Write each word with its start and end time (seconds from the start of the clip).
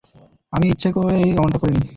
আমি 0.53 0.65
ইচ্ছে 0.69 0.89
করে 0.95 1.15
অমনটা 1.37 1.57
করিনি। 1.61 1.87